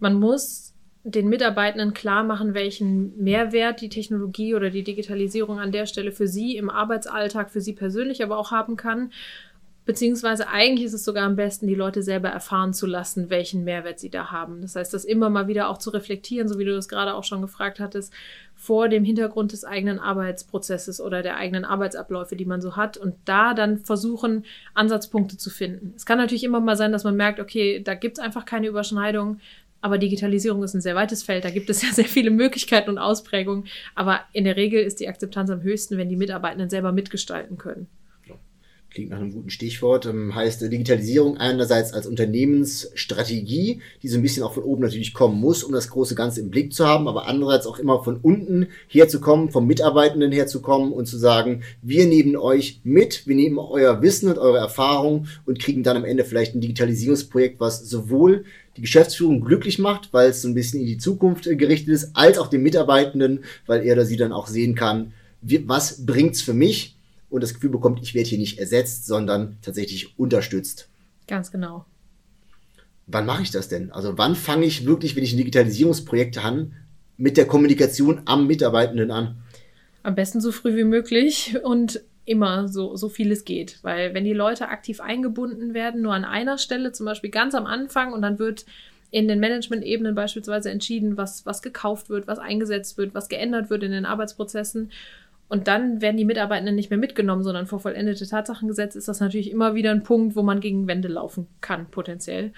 man 0.00 0.14
muss 0.14 0.72
den 1.02 1.28
Mitarbeitenden 1.28 1.94
klar 1.94 2.24
machen, 2.24 2.52
welchen 2.54 3.22
Mehrwert 3.22 3.80
die 3.80 3.88
Technologie 3.88 4.54
oder 4.54 4.70
die 4.70 4.84
Digitalisierung 4.84 5.58
an 5.58 5.72
der 5.72 5.86
Stelle 5.86 6.12
für 6.12 6.28
sie 6.28 6.56
im 6.56 6.68
Arbeitsalltag, 6.68 7.50
für 7.50 7.60
sie 7.60 7.72
persönlich 7.72 8.22
aber 8.22 8.38
auch 8.38 8.50
haben 8.50 8.76
kann. 8.76 9.12
Beziehungsweise 9.86 10.48
eigentlich 10.48 10.86
ist 10.86 10.92
es 10.92 11.04
sogar 11.04 11.24
am 11.24 11.36
besten, 11.36 11.66
die 11.66 11.74
Leute 11.74 12.02
selber 12.02 12.28
erfahren 12.28 12.74
zu 12.74 12.86
lassen, 12.86 13.30
welchen 13.30 13.64
Mehrwert 13.64 13.98
sie 13.98 14.10
da 14.10 14.30
haben. 14.30 14.60
Das 14.60 14.76
heißt, 14.76 14.92
das 14.92 15.04
immer 15.04 15.30
mal 15.30 15.48
wieder 15.48 15.68
auch 15.68 15.78
zu 15.78 15.90
reflektieren, 15.90 16.48
so 16.48 16.58
wie 16.58 16.64
du 16.64 16.74
das 16.74 16.88
gerade 16.88 17.14
auch 17.14 17.24
schon 17.24 17.40
gefragt 17.40 17.80
hattest, 17.80 18.12
vor 18.54 18.90
dem 18.90 19.04
Hintergrund 19.04 19.52
des 19.52 19.64
eigenen 19.64 19.98
Arbeitsprozesses 19.98 21.00
oder 21.00 21.22
der 21.22 21.36
eigenen 21.36 21.64
Arbeitsabläufe, 21.64 22.36
die 22.36 22.44
man 22.44 22.60
so 22.60 22.76
hat 22.76 22.98
und 22.98 23.14
da 23.24 23.54
dann 23.54 23.78
versuchen, 23.78 24.44
Ansatzpunkte 24.74 25.38
zu 25.38 25.48
finden. 25.48 25.94
Es 25.96 26.04
kann 26.04 26.18
natürlich 26.18 26.44
immer 26.44 26.60
mal 26.60 26.76
sein, 26.76 26.92
dass 26.92 27.04
man 27.04 27.16
merkt, 27.16 27.40
okay, 27.40 27.82
da 27.82 27.94
gibt 27.94 28.18
es 28.18 28.22
einfach 28.22 28.44
keine 28.44 28.66
Überschneidung, 28.66 29.40
aber 29.80 29.96
Digitalisierung 29.96 30.62
ist 30.62 30.74
ein 30.74 30.82
sehr 30.82 30.94
weites 30.94 31.22
Feld, 31.22 31.44
da 31.44 31.50
gibt 31.50 31.70
es 31.70 31.80
ja 31.86 31.92
sehr 31.92 32.04
viele 32.04 32.30
Möglichkeiten 32.30 32.90
und 32.90 32.98
Ausprägungen, 32.98 33.64
aber 33.94 34.20
in 34.34 34.44
der 34.44 34.56
Regel 34.56 34.82
ist 34.82 35.00
die 35.00 35.08
Akzeptanz 35.08 35.48
am 35.48 35.62
höchsten, 35.62 35.96
wenn 35.96 36.10
die 36.10 36.16
Mitarbeitenden 36.16 36.68
selber 36.68 36.92
mitgestalten 36.92 37.56
können. 37.56 37.88
Klingt 38.92 39.10
nach 39.10 39.18
einem 39.20 39.32
guten 39.32 39.50
Stichwort. 39.50 40.06
Ähm, 40.06 40.34
heißt 40.34 40.62
Digitalisierung 40.62 41.36
einerseits 41.36 41.92
als 41.92 42.08
Unternehmensstrategie, 42.08 43.80
die 44.02 44.08
so 44.08 44.18
ein 44.18 44.22
bisschen 44.22 44.42
auch 44.42 44.54
von 44.54 44.64
oben 44.64 44.82
natürlich 44.82 45.14
kommen 45.14 45.40
muss, 45.40 45.62
um 45.62 45.72
das 45.72 45.90
große 45.90 46.16
Ganze 46.16 46.40
im 46.40 46.50
Blick 46.50 46.72
zu 46.72 46.86
haben, 46.86 47.06
aber 47.06 47.28
andererseits 47.28 47.68
auch 47.68 47.78
immer 47.78 48.02
von 48.02 48.16
unten 48.16 48.66
herzukommen, 48.88 49.50
vom 49.50 49.68
Mitarbeitenden 49.68 50.32
herzukommen 50.32 50.92
und 50.92 51.06
zu 51.06 51.18
sagen, 51.18 51.62
wir 51.82 52.06
nehmen 52.06 52.36
euch 52.36 52.80
mit, 52.82 53.28
wir 53.28 53.36
nehmen 53.36 53.58
euer 53.58 54.02
Wissen 54.02 54.28
und 54.28 54.38
eure 54.38 54.58
Erfahrung 54.58 55.28
und 55.46 55.60
kriegen 55.60 55.84
dann 55.84 55.96
am 55.96 56.04
Ende 56.04 56.24
vielleicht 56.24 56.56
ein 56.56 56.60
Digitalisierungsprojekt, 56.60 57.60
was 57.60 57.88
sowohl 57.88 58.44
die 58.76 58.82
Geschäftsführung 58.82 59.40
glücklich 59.40 59.78
macht, 59.78 60.12
weil 60.12 60.30
es 60.30 60.42
so 60.42 60.48
ein 60.48 60.54
bisschen 60.54 60.80
in 60.80 60.86
die 60.86 60.98
Zukunft 60.98 61.46
äh, 61.46 61.54
gerichtet 61.54 61.94
ist, 61.94 62.10
als 62.14 62.38
auch 62.38 62.48
den 62.48 62.64
Mitarbeitenden, 62.64 63.44
weil 63.66 63.86
er 63.86 63.94
oder 63.94 64.04
sie 64.04 64.16
dann 64.16 64.32
auch 64.32 64.48
sehen 64.48 64.74
kann, 64.74 65.12
was 65.42 66.04
bringt's 66.04 66.42
für 66.42 66.54
mich 66.54 66.96
und 67.30 67.42
das 67.42 67.54
Gefühl 67.54 67.70
bekommt, 67.70 68.00
ich 68.02 68.14
werde 68.14 68.28
hier 68.28 68.38
nicht 68.38 68.58
ersetzt, 68.58 69.06
sondern 69.06 69.58
tatsächlich 69.62 70.18
unterstützt. 70.18 70.88
Ganz 71.26 71.50
genau. 71.50 71.86
Wann 73.06 73.26
mache 73.26 73.42
ich 73.42 73.50
das 73.50 73.68
denn? 73.68 73.90
Also 73.92 74.18
wann 74.18 74.34
fange 74.34 74.66
ich 74.66 74.86
wirklich, 74.86 75.16
wenn 75.16 75.24
ich 75.24 75.32
ein 75.32 75.38
Digitalisierungsprojekt 75.38 76.42
habe, 76.42 76.70
mit 77.16 77.36
der 77.36 77.46
Kommunikation 77.46 78.22
am 78.24 78.46
Mitarbeitenden 78.46 79.10
an? 79.10 79.42
Am 80.02 80.14
besten 80.14 80.40
so 80.40 80.52
früh 80.52 80.76
wie 80.76 80.84
möglich 80.84 81.56
und 81.62 82.02
immer 82.24 82.68
so, 82.68 82.96
so 82.96 83.08
viel 83.08 83.32
es 83.32 83.44
geht. 83.44 83.78
Weil 83.82 84.14
wenn 84.14 84.24
die 84.24 84.32
Leute 84.32 84.68
aktiv 84.68 85.00
eingebunden 85.00 85.74
werden, 85.74 86.02
nur 86.02 86.14
an 86.14 86.24
einer 86.24 86.58
Stelle, 86.58 86.92
zum 86.92 87.06
Beispiel 87.06 87.30
ganz 87.30 87.54
am 87.54 87.66
Anfang, 87.66 88.12
und 88.12 88.22
dann 88.22 88.38
wird 88.38 88.64
in 89.10 89.26
den 89.26 89.40
Management-Ebenen 89.40 90.14
beispielsweise 90.14 90.70
entschieden, 90.70 91.16
was, 91.16 91.44
was 91.44 91.62
gekauft 91.62 92.08
wird, 92.08 92.28
was 92.28 92.38
eingesetzt 92.38 92.96
wird, 92.96 93.14
was 93.14 93.28
geändert 93.28 93.68
wird 93.68 93.82
in 93.82 93.90
den 93.90 94.06
Arbeitsprozessen. 94.06 94.92
Und 95.50 95.66
dann 95.66 96.00
werden 96.00 96.16
die 96.16 96.24
Mitarbeitenden 96.24 96.76
nicht 96.76 96.90
mehr 96.90 96.98
mitgenommen, 96.98 97.42
sondern 97.42 97.66
vor 97.66 97.80
vollendete 97.80 98.24
Tatsachen 98.24 98.68
gesetzt, 98.68 98.94
ist 98.94 99.08
das 99.08 99.18
natürlich 99.18 99.50
immer 99.50 99.74
wieder 99.74 99.90
ein 99.90 100.04
Punkt, 100.04 100.36
wo 100.36 100.42
man 100.42 100.60
gegen 100.60 100.86
Wände 100.86 101.08
laufen 101.08 101.48
kann, 101.60 101.90
potenziell. 101.90 102.52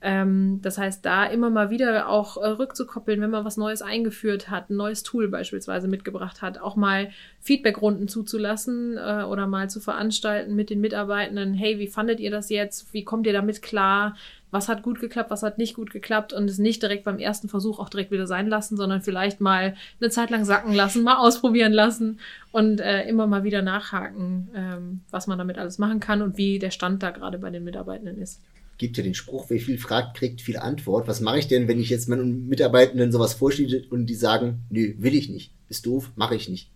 Ähm, 0.00 0.60
das 0.62 0.78
heißt, 0.78 1.04
da 1.04 1.26
immer 1.26 1.50
mal 1.50 1.68
wieder 1.68 2.08
auch 2.08 2.38
äh, 2.38 2.46
rückzukoppeln, 2.46 3.20
wenn 3.20 3.30
man 3.30 3.44
was 3.44 3.58
Neues 3.58 3.82
eingeführt 3.82 4.48
hat, 4.48 4.70
ein 4.70 4.76
neues 4.76 5.02
Tool 5.02 5.28
beispielsweise 5.28 5.88
mitgebracht 5.88 6.40
hat, 6.40 6.58
auch 6.58 6.74
mal 6.76 7.10
Feedbackrunden 7.40 8.08
zuzulassen 8.08 8.96
äh, 8.96 9.24
oder 9.24 9.46
mal 9.46 9.68
zu 9.68 9.80
veranstalten 9.80 10.54
mit 10.54 10.70
den 10.70 10.80
Mitarbeitenden. 10.80 11.52
Hey, 11.52 11.78
wie 11.78 11.88
fandet 11.88 12.18
ihr 12.18 12.30
das 12.30 12.48
jetzt? 12.48 12.94
Wie 12.94 13.04
kommt 13.04 13.26
ihr 13.26 13.34
damit 13.34 13.60
klar? 13.60 14.16
Was 14.50 14.68
hat 14.68 14.82
gut 14.82 15.00
geklappt, 15.00 15.30
was 15.30 15.42
hat 15.42 15.58
nicht 15.58 15.74
gut 15.74 15.90
geklappt 15.90 16.32
und 16.32 16.48
es 16.48 16.58
nicht 16.58 16.82
direkt 16.82 17.04
beim 17.04 17.18
ersten 17.18 17.48
Versuch 17.48 17.78
auch 17.78 17.88
direkt 17.88 18.10
wieder 18.10 18.26
sein 18.26 18.48
lassen, 18.48 18.76
sondern 18.76 19.02
vielleicht 19.02 19.40
mal 19.40 19.76
eine 20.00 20.10
Zeit 20.10 20.30
lang 20.30 20.44
sacken 20.44 20.74
lassen, 20.74 21.02
mal 21.02 21.16
ausprobieren 21.18 21.72
lassen 21.72 22.18
und 22.52 22.80
äh, 22.80 23.08
immer 23.08 23.26
mal 23.26 23.44
wieder 23.44 23.62
nachhaken, 23.62 24.48
ähm, 24.54 25.00
was 25.10 25.26
man 25.26 25.38
damit 25.38 25.58
alles 25.58 25.78
machen 25.78 26.00
kann 26.00 26.22
und 26.22 26.38
wie 26.38 26.58
der 26.58 26.70
Stand 26.70 27.02
da 27.02 27.10
gerade 27.10 27.38
bei 27.38 27.50
den 27.50 27.64
Mitarbeitenden 27.64 28.20
ist 28.20 28.40
gibt 28.78 28.96
ja 28.96 29.02
den 29.02 29.14
Spruch, 29.14 29.46
wer 29.48 29.58
viel 29.58 29.76
fragt, 29.76 30.16
kriegt 30.16 30.40
viel 30.40 30.56
Antwort. 30.56 31.08
Was 31.08 31.20
mache 31.20 31.40
ich 31.40 31.48
denn, 31.48 31.68
wenn 31.68 31.80
ich 31.80 31.90
jetzt 31.90 32.08
meinen 32.08 32.48
Mitarbeitenden 32.48 33.12
sowas 33.12 33.34
vorstelle 33.34 33.84
und 33.90 34.06
die 34.06 34.14
sagen, 34.14 34.60
nö, 34.70 34.94
will 34.98 35.14
ich 35.14 35.28
nicht, 35.28 35.52
ist 35.68 35.84
doof, 35.84 36.12
mache 36.14 36.36
ich 36.36 36.48
nicht. 36.48 36.70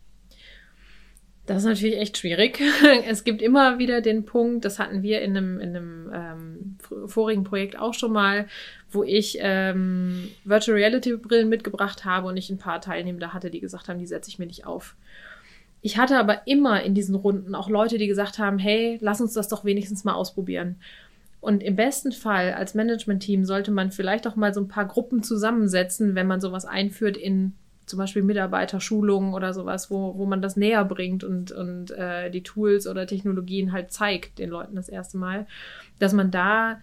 Das 1.47 1.59
ist 1.59 1.65
natürlich 1.65 1.97
echt 1.97 2.19
schwierig. 2.19 2.61
Es 3.07 3.25
gibt 3.25 3.43
immer 3.43 3.79
wieder 3.79 4.01
den 4.01 4.25
Punkt, 4.25 4.65
das 4.65 4.79
hatten 4.79 5.03
wir 5.03 5.23
in 5.23 5.37
einem, 5.37 5.61
in 5.61 5.77
einem 5.77 6.11
ähm, 6.15 7.09
vorigen 7.09 7.43
Projekt 7.43 7.79
auch 7.79 7.95
schon 7.95 8.13
mal, 8.13 8.47
wo 8.91 9.03
ich 9.03 9.39
ähm, 9.41 10.29
Virtual 10.45 10.77
Reality 10.77 11.17
Brillen 11.17 11.49
mitgebracht 11.49 12.05
habe 12.05 12.29
und 12.29 12.37
ich 12.37 12.51
ein 12.51 12.59
paar 12.59 12.81
Teilnehmer 12.81 13.33
hatte, 13.33 13.51
die 13.51 13.61
gesagt 13.61 13.89
haben, 13.89 13.99
die 13.99 14.07
setze 14.07 14.31
ich 14.31 14.39
mir 14.39 14.47
nicht 14.47 14.67
auf. 14.67 14.95
Ich 15.81 15.99
hatte 15.99 16.17
aber 16.17 16.47
immer 16.47 16.83
in 16.85 16.95
diesen 16.95 17.17
Runden 17.17 17.57
auch 17.57 17.69
Leute, 17.69 17.99
die 17.99 18.07
gesagt 18.07 18.39
haben, 18.39 18.59
hey, 18.59 18.99
lass 19.01 19.21
uns 19.21 19.33
das 19.33 19.49
doch 19.49 19.65
wenigstens 19.65 20.05
mal 20.05 20.15
ausprobieren. 20.15 20.77
Und 21.41 21.61
im 21.61 21.75
besten 21.75 22.13
Fall 22.13 22.53
als 22.53 22.75
Management-Team 22.75 23.45
sollte 23.45 23.73
man 23.73 23.91
vielleicht 23.91 24.29
auch 24.29 24.37
mal 24.37 24.55
so 24.55 24.61
ein 24.61 24.69
paar 24.69 24.87
Gruppen 24.87 25.25
zusammensetzen, 25.25 26.15
wenn 26.15 26.29
man 26.29 26.41
sowas 26.41 26.65
einführt 26.65 27.17
in 27.17 27.55
zum 27.87 27.99
Beispiel 27.99 28.23
Mitarbeiterschulungen 28.23 29.35
oder 29.35 29.53
sowas, 29.53 29.91
wo, 29.91 30.17
wo 30.17 30.27
man 30.27 30.43
das 30.43 30.57
näher 30.57 30.85
bringt 30.85 31.25
und, 31.25 31.53
und 31.53 31.91
äh, 31.91 32.31
die 32.31 32.43
Tools 32.43 32.87
oder 32.87 33.07
Technologien 33.07 33.73
halt 33.73 33.93
zeigt 33.93 34.39
den 34.39 34.51
Leuten 34.51 34.77
das 34.77 34.89
erste 34.89 35.19
Mal, 35.19 35.47
dass 35.99 36.13
man 36.13 36.31
da 36.31 36.79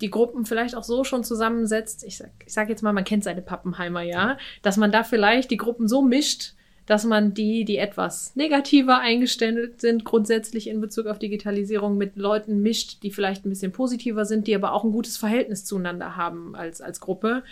die 0.00 0.10
Gruppen 0.10 0.44
vielleicht 0.44 0.76
auch 0.76 0.84
so 0.84 1.04
schon 1.04 1.24
zusammensetzt. 1.24 2.04
Ich 2.04 2.18
sag, 2.18 2.30
ich 2.44 2.52
sag 2.52 2.68
jetzt 2.68 2.82
mal, 2.82 2.92
man 2.92 3.04
kennt 3.04 3.24
seine 3.24 3.42
Pappenheimer, 3.42 4.02
ja, 4.02 4.38
dass 4.62 4.76
man 4.76 4.92
da 4.92 5.02
vielleicht 5.02 5.50
die 5.50 5.56
Gruppen 5.56 5.88
so 5.88 6.02
mischt, 6.02 6.54
dass 6.86 7.04
man 7.04 7.32
die, 7.32 7.64
die 7.64 7.78
etwas 7.78 8.36
negativer 8.36 8.98
eingestellt 8.98 9.80
sind, 9.80 10.04
grundsätzlich 10.04 10.68
in 10.68 10.80
Bezug 10.80 11.06
auf 11.06 11.18
Digitalisierung 11.18 11.96
mit 11.96 12.16
Leuten 12.16 12.60
mischt, 12.60 13.02
die 13.02 13.10
vielleicht 13.10 13.46
ein 13.46 13.48
bisschen 13.48 13.72
positiver 13.72 14.26
sind, 14.26 14.46
die 14.46 14.54
aber 14.54 14.72
auch 14.72 14.84
ein 14.84 14.92
gutes 14.92 15.16
Verhältnis 15.16 15.64
zueinander 15.64 16.16
haben 16.16 16.54
als, 16.54 16.80
als 16.80 17.00
Gruppe. 17.00 17.42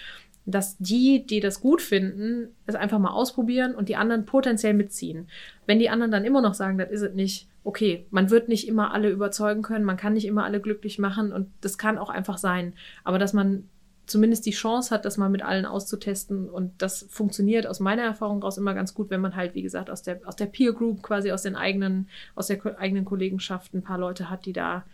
Dass 0.45 0.77
die, 0.79 1.25
die 1.25 1.41
das 1.41 1.61
gut 1.61 1.81
finden, 1.81 2.49
es 2.67 2.75
einfach 2.75 2.99
mal 2.99 3.13
ausprobieren 3.13 3.75
und 3.75 3.89
die 3.89 3.97
anderen 3.97 4.27
potenziell 4.27 4.75
mitziehen. 4.75 5.29
Wenn 5.67 5.79
die 5.79 5.91
anderen 5.91 6.11
dann 6.11 6.25
immer 6.25 6.43
noch 6.43 6.55
sagen, 6.55 6.79
das 6.79 6.91
ist 6.91 7.03
es 7.03 7.15
nicht, 7.15 7.47
okay, 7.65 8.07
man 8.11 8.31
wird 8.31 8.49
nicht 8.49 8.67
immer 8.67 8.93
alle 8.93 9.11
überzeugen 9.11 9.63
können, 9.63 9.85
man 9.85 9.97
kann 9.97 10.15
nicht 10.15 10.27
immer 10.27 10.45
alle 10.45 10.61
glücklich 10.61 10.99
machen 10.99 11.33
und 11.33 11.49
das 11.61 11.79
kann 11.79 11.97
auch 11.97 12.11
einfach 12.11 12.39
sein. 12.39 12.75
Aber 13.05 13.19
dass 13.19 13.33
man 13.33 13.69
zumindest 14.07 14.47
die 14.47 14.51
Chance 14.51 14.93
hat, 14.93 15.05
das 15.05 15.17
mal 15.17 15.29
mit 15.29 15.43
allen 15.43 15.65
auszutesten. 15.65 16.49
Und 16.49 16.73
das 16.79 17.07
funktioniert 17.09 17.67
aus 17.67 17.81
meiner 17.81 18.03
Erfahrung 18.03 18.43
raus 18.43 18.59
immer 18.59 18.75
ganz 18.75 18.95
gut, 18.95 19.11
wenn 19.11 19.21
man 19.21 19.37
halt, 19.37 19.55
wie 19.55 19.63
gesagt, 19.63 19.91
aus 19.91 20.03
der, 20.03 20.21
aus 20.27 20.37
der 20.37 20.47
Peer 20.47 20.73
Group, 20.73 21.03
quasi 21.03 21.33
aus 21.33 21.43
den 21.43 21.57
eigenen, 21.57 22.09
aus 22.35 22.49
der 22.49 22.79
eigenen 22.79 23.05
Kollegenschaft 23.05 23.75
ein 23.75 23.83
paar 23.83 23.99
Leute 23.99 24.29
hat, 24.29 24.45
die 24.45 24.53
da 24.53 24.85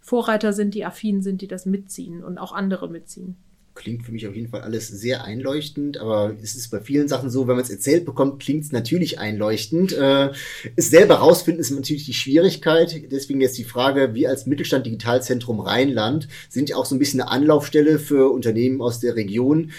Vorreiter 0.00 0.52
sind, 0.52 0.74
die 0.74 0.84
affin 0.84 1.22
sind, 1.22 1.40
die 1.40 1.48
das 1.48 1.66
mitziehen 1.66 2.22
und 2.22 2.38
auch 2.38 2.52
andere 2.52 2.88
mitziehen 2.88 3.36
klingt 3.76 4.04
für 4.04 4.10
mich 4.10 4.26
auf 4.26 4.34
jeden 4.34 4.48
Fall 4.48 4.62
alles 4.62 4.88
sehr 4.88 5.24
einleuchtend, 5.24 5.98
aber 5.98 6.34
es 6.42 6.56
ist 6.56 6.70
bei 6.70 6.80
vielen 6.80 7.06
Sachen 7.06 7.30
so, 7.30 7.46
wenn 7.46 7.54
man 7.54 7.64
es 7.64 7.70
erzählt 7.70 8.04
bekommt, 8.04 8.42
klingt 8.42 8.64
es 8.64 8.72
natürlich 8.72 9.20
einleuchtend. 9.20 9.92
Äh, 9.92 10.30
es 10.74 10.90
selber 10.90 11.16
rausfinden 11.16 11.60
ist 11.60 11.70
natürlich 11.70 12.06
die 12.06 12.14
Schwierigkeit. 12.14 13.12
Deswegen 13.12 13.40
jetzt 13.40 13.58
die 13.58 13.64
Frage, 13.64 14.14
wir 14.14 14.30
als 14.30 14.46
Mittelstand 14.46 14.86
Digitalzentrum 14.86 15.60
Rheinland 15.60 16.26
sind 16.48 16.68
ja 16.70 16.76
auch 16.76 16.86
so 16.86 16.96
ein 16.96 16.98
bisschen 16.98 17.20
eine 17.20 17.30
Anlaufstelle 17.30 17.98
für 18.00 18.32
Unternehmen 18.32 18.80
aus 18.80 18.98
der 18.98 19.14
Region. 19.14 19.70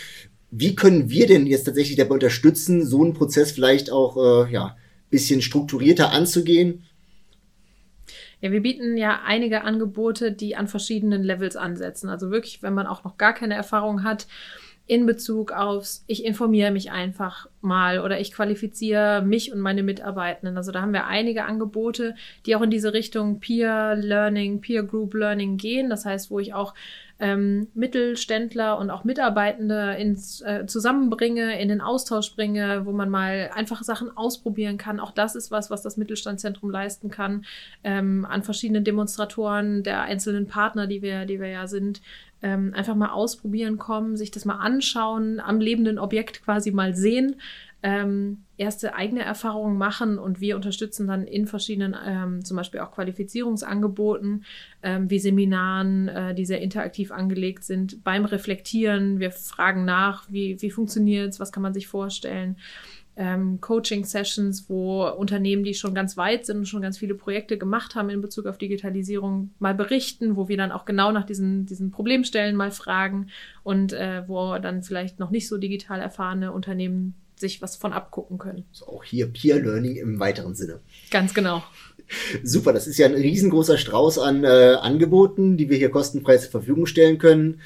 Wie 0.51 0.75
können 0.75 1.09
wir 1.09 1.27
denn 1.27 1.45
jetzt 1.45 1.65
tatsächlich 1.65 1.97
dabei 1.97 2.13
unterstützen, 2.13 2.85
so 2.85 3.03
einen 3.03 3.13
Prozess 3.13 3.51
vielleicht 3.51 3.91
auch 3.91 4.47
äh, 4.47 4.53
ja, 4.53 4.77
bisschen 5.09 5.41
strukturierter 5.41 6.11
anzugehen? 6.11 6.83
Ja, 8.41 8.51
wir 8.51 8.61
bieten 8.61 8.97
ja 8.97 9.21
einige 9.25 9.63
Angebote, 9.63 10.31
die 10.31 10.55
an 10.55 10.67
verschiedenen 10.67 11.23
Levels 11.23 11.55
ansetzen. 11.55 12.09
Also 12.09 12.29
wirklich, 12.29 12.61
wenn 12.61 12.73
man 12.73 12.87
auch 12.87 13.03
noch 13.03 13.17
gar 13.17 13.33
keine 13.33 13.55
Erfahrung 13.55 14.03
hat 14.03 14.27
in 14.87 15.05
Bezug 15.05 15.51
aufs, 15.51 16.05
ich 16.07 16.23
informiere 16.23 16.71
mich 16.71 16.91
einfach 16.91 17.49
mal 17.59 17.99
oder 17.99 18.21
ich 18.21 18.31
qualifiziere 18.31 19.21
mich 19.21 19.51
und 19.51 19.59
meine 19.59 19.83
Mitarbeitenden. 19.83 20.55
Also 20.55 20.71
da 20.71 20.81
haben 20.81 20.93
wir 20.93 21.07
einige 21.07 21.43
Angebote, 21.43 22.15
die 22.45 22.55
auch 22.55 22.61
in 22.61 22.69
diese 22.69 22.93
Richtung 22.93 23.41
Peer 23.41 23.95
Learning, 23.95 24.61
Peer 24.61 24.83
Group 24.83 25.13
Learning 25.13 25.57
gehen. 25.57 25.89
Das 25.89 26.05
heißt, 26.05 26.31
wo 26.31 26.39
ich 26.39 26.53
auch 26.53 26.73
ähm, 27.19 27.67
Mittelständler 27.73 28.77
und 28.77 28.89
auch 28.89 29.03
Mitarbeitende 29.03 29.95
ins, 29.97 30.41
äh, 30.41 30.65
zusammenbringe, 30.67 31.59
in 31.59 31.69
den 31.69 31.81
Austausch 31.81 32.35
bringe, 32.35 32.85
wo 32.85 32.91
man 32.91 33.09
mal 33.09 33.49
einfach 33.53 33.83
Sachen 33.83 34.15
ausprobieren 34.15 34.77
kann. 34.77 34.99
Auch 34.99 35.11
das 35.11 35.35
ist 35.35 35.49
was, 35.49 35.71
was 35.71 35.81
das 35.81 35.97
Mittelstandszentrum 35.97 36.69
leisten 36.69 37.09
kann, 37.09 37.45
ähm, 37.83 38.25
an 38.29 38.43
verschiedenen 38.43 38.83
Demonstratoren 38.83 39.83
der 39.83 40.01
einzelnen 40.01 40.47
Partner, 40.47 40.85
die 40.87 41.01
wir, 41.01 41.25
die 41.25 41.39
wir 41.39 41.49
ja 41.49 41.67
sind, 41.67 42.01
ähm, 42.43 42.73
einfach 42.75 42.95
mal 42.95 43.09
ausprobieren 43.09 43.77
kommen, 43.77 44.15
sich 44.15 44.29
das 44.29 44.45
mal 44.45 44.57
anschauen, 44.57 45.39
am 45.39 45.59
lebenden 45.59 45.97
Objekt 45.97 46.43
quasi 46.43 46.71
mal 46.71 46.95
sehen 46.95 47.37
ähm, 47.83 48.39
erste 48.57 48.95
eigene 48.95 49.21
Erfahrungen 49.21 49.77
machen 49.77 50.17
und 50.17 50.41
wir 50.41 50.55
unterstützen 50.55 51.07
dann 51.07 51.25
in 51.25 51.45
verschiedenen, 51.45 51.95
ähm, 52.05 52.43
zum 52.43 52.57
Beispiel 52.57 52.79
auch 52.79 52.91
Qualifizierungsangeboten, 52.91 54.45
ähm, 54.81 55.09
wie 55.09 55.19
Seminaren, 55.19 56.07
äh, 56.07 56.33
die 56.33 56.45
sehr 56.45 56.61
interaktiv 56.61 57.11
angelegt 57.11 57.63
sind, 57.63 58.03
beim 58.03 58.25
Reflektieren. 58.25 59.19
Wir 59.19 59.31
fragen 59.31 59.85
nach, 59.85 60.25
wie, 60.31 60.59
wie 60.61 60.71
funktioniert 60.71 61.29
es, 61.29 61.39
was 61.39 61.51
kann 61.51 61.63
man 61.63 61.73
sich 61.73 61.87
vorstellen. 61.87 62.57
Ähm, 63.15 63.61
Coaching-Sessions, 63.61 64.69
wo 64.69 65.07
Unternehmen, 65.07 65.63
die 65.63 65.73
schon 65.73 65.95
ganz 65.95 66.17
weit 66.17 66.45
sind 66.45 66.57
und 66.57 66.67
schon 66.67 66.83
ganz 66.83 66.97
viele 66.97 67.15
Projekte 67.15 67.57
gemacht 67.57 67.95
haben 67.95 68.09
in 68.09 68.21
Bezug 68.21 68.47
auf 68.47 68.57
Digitalisierung, 68.57 69.51
mal 69.59 69.73
berichten, 69.73 70.35
wo 70.35 70.47
wir 70.47 70.57
dann 70.57 70.71
auch 70.71 70.85
genau 70.85 71.11
nach 71.11 71.25
diesen, 71.25 71.65
diesen 71.65 71.89
Problemstellen 71.89 72.55
mal 72.55 72.71
fragen 72.71 73.27
und 73.63 73.93
äh, 73.93 74.23
wo 74.27 74.57
dann 74.57 74.83
vielleicht 74.83 75.19
noch 75.19 75.31
nicht 75.31 75.47
so 75.47 75.57
digital 75.57 75.99
erfahrene 75.99 76.51
Unternehmen 76.51 77.15
sich 77.39 77.61
was 77.61 77.75
von 77.75 77.93
abgucken 77.93 78.37
können. 78.37 78.65
So 78.71 78.87
auch 78.87 79.03
hier 79.03 79.27
Peer 79.27 79.59
Learning 79.59 79.95
im 79.95 80.19
weiteren 80.19 80.55
Sinne. 80.55 80.79
Ganz 81.11 81.33
genau. 81.33 81.63
Super, 82.43 82.73
das 82.73 82.87
ist 82.87 82.97
ja 82.97 83.05
ein 83.05 83.15
riesengroßer 83.15 83.77
Strauß 83.77 84.19
an 84.19 84.43
äh, 84.43 84.75
Angeboten, 84.79 85.57
die 85.57 85.69
wir 85.69 85.77
hier 85.77 85.89
kostenfrei 85.89 86.37
zur 86.37 86.51
Verfügung 86.51 86.85
stellen 86.85 87.17
können. 87.17 87.61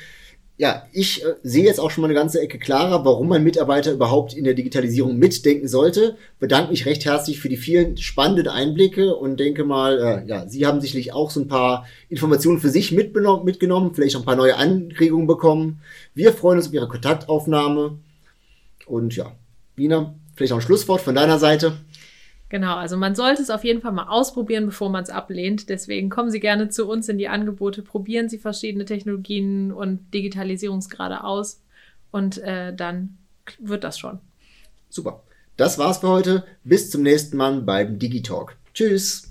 Ja, 0.58 0.84
ich 0.92 1.24
äh, 1.24 1.36
sehe 1.42 1.64
jetzt 1.64 1.80
auch 1.80 1.90
schon 1.90 2.04
mal 2.04 2.08
eine 2.08 2.14
ganze 2.14 2.40
Ecke 2.40 2.60
klarer, 2.60 3.04
warum 3.04 3.32
ein 3.32 3.44
Mitarbeiter 3.44 3.92
überhaupt 3.92 4.34
in 4.34 4.44
der 4.44 4.54
Digitalisierung 4.54 5.18
mitdenken 5.18 5.68
sollte. 5.68 6.18
Bedanke 6.40 6.72
mich 6.72 6.86
recht 6.86 7.06
herzlich 7.06 7.40
für 7.40 7.50
die 7.50 7.58
vielen 7.58 7.98
spannenden 7.98 8.48
Einblicke 8.48 9.16
und 9.16 9.40
denke 9.40 9.64
mal, 9.64 10.00
äh, 10.00 10.28
ja, 10.28 10.48
Sie 10.48 10.66
haben 10.66 10.82
sicherlich 10.82 11.14
auch 11.14 11.32
so 11.32 11.40
ein 11.40 11.48
paar 11.48 11.88
Informationen 12.10 12.60
für 12.60 12.70
sich 12.70 12.92
mitgenommen, 12.92 13.96
vielleicht 13.96 14.16
auch 14.16 14.22
ein 14.22 14.26
paar 14.26 14.36
neue 14.36 14.56
Anregungen 14.56 15.28
bekommen. 15.28 15.82
Wir 16.14 16.32
freuen 16.34 16.58
uns 16.58 16.68
auf 16.68 16.74
Ihre 16.74 16.88
Kontaktaufnahme 16.88 17.98
und 18.86 19.16
ja, 19.16 19.36
Nina, 19.82 20.14
vielleicht 20.36 20.54
auch 20.54 20.58
ein 20.58 20.62
Schlusswort 20.62 21.02
von 21.02 21.16
deiner 21.16 21.40
Seite. 21.40 21.74
Genau, 22.50 22.76
also 22.76 22.98
man 22.98 23.16
sollte 23.16 23.42
es 23.42 23.50
auf 23.50 23.64
jeden 23.64 23.82
Fall 23.82 23.94
mal 23.94 24.10
ausprobieren, 24.10 24.66
bevor 24.66 24.90
man 24.90 25.04
es 25.04 25.10
ablehnt. 25.10 25.70
Deswegen 25.70 26.10
kommen 26.10 26.30
Sie 26.30 26.42
gerne 26.42 26.70
zu 26.70 26.88
uns 26.88 27.08
in 27.08 27.18
die 27.18 27.30
Angebote, 27.30 27.82
probieren 27.82 28.28
Sie 28.28 28.38
verschiedene 28.38 28.86
Technologien 28.86 29.72
und 29.72 30.14
Digitalisierungsgrade 30.14 31.24
aus 31.24 31.62
und 32.12 32.38
äh, 32.40 32.76
dann 32.76 33.18
wird 33.58 33.84
das 33.84 33.98
schon. 33.98 34.20
Super. 34.90 35.24
Das 35.58 35.78
war's 35.78 36.00
für 36.00 36.10
heute. 36.10 36.44
Bis 36.64 36.90
zum 36.90 37.04
nächsten 37.04 37.38
Mal 37.38 37.62
beim 37.62 37.98
Digitalk. 38.00 38.58
Tschüss. 38.74 39.31